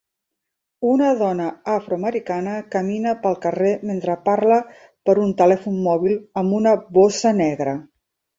Una 0.91 1.09
dona 1.17 1.49
afroamericana 1.73 2.55
camina 2.75 3.13
pel 3.25 3.37
carrer 3.43 3.75
mentre 3.91 4.17
parla 4.31 4.59
per 5.11 5.17
un 5.27 5.35
telèfon 5.43 5.77
mòbil 5.91 6.17
amb 6.43 6.59
una 6.63 6.75
bossa 6.99 7.37
negra. 7.45 7.79